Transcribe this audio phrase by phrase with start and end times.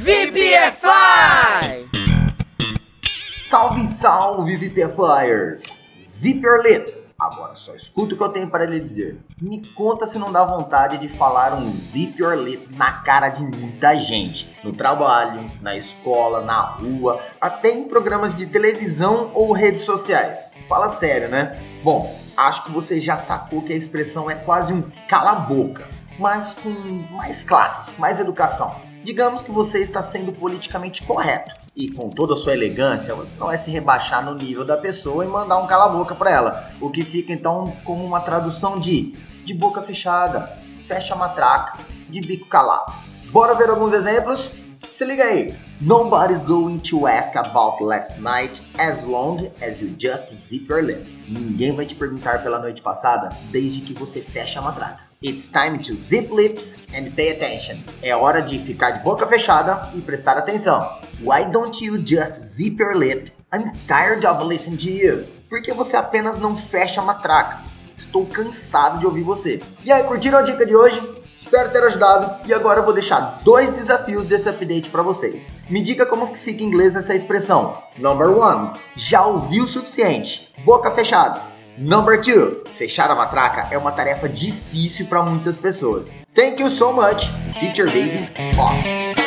[0.00, 1.88] VPFI!
[3.44, 5.80] Salve, salve, VPFires!
[6.02, 7.04] Zipper Lip!
[7.18, 9.18] Agora só escuta o que eu tenho para lhe dizer.
[9.40, 13.42] Me conta se não dá vontade de falar um zip your lip na cara de
[13.42, 14.54] muita gente.
[14.64, 20.52] No trabalho, na escola, na rua, até em programas de televisão ou redes sociais.
[20.68, 21.58] Fala sério, né?
[21.82, 25.86] Bom, acho que você já sacou que a expressão é quase um cala-boca,
[26.18, 26.70] mas com
[27.12, 28.93] mais classe, mais educação.
[29.04, 33.48] Digamos que você está sendo politicamente correto e com toda a sua elegância, você não
[33.48, 36.70] vai se rebaixar no nível da pessoa e mandar um cala-boca para ela.
[36.80, 40.58] O que fica então como uma tradução de de boca fechada,
[40.88, 42.94] fecha a matraca, de bico calado.
[43.26, 44.50] Bora ver alguns exemplos?
[44.96, 45.52] Se liga aí.
[45.80, 51.04] Nobody's going to ask about last night as long as you just zip your lip.
[51.28, 55.02] Ninguém vai te perguntar pela noite passada desde que você feche a matraca.
[55.20, 57.78] It's time to zip lips and pay attention.
[58.04, 61.00] É hora de ficar de boca fechada e prestar atenção.
[61.20, 63.32] Why don't you just zip your lip?
[63.52, 65.26] I'm tired of listening to you.
[65.48, 67.64] Por que você apenas não fecha a matraca?
[67.96, 69.60] Estou cansado de ouvir você.
[69.84, 71.13] E aí, curtiram a dica de hoje?
[71.54, 75.54] Espero ter ajudado e agora eu vou deixar dois desafios desse update para vocês.
[75.70, 77.78] Me diga como que fica em inglês essa expressão.
[77.96, 80.52] Number one, já ouviu o suficiente?
[80.64, 81.40] Boca fechada.
[81.78, 86.10] Number two, fechar a matraca é uma tarefa difícil para muitas pessoas.
[86.34, 87.30] Thank you so much.
[87.60, 89.23] Teacher Baby off.